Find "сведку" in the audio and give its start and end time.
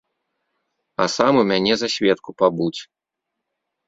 1.97-2.29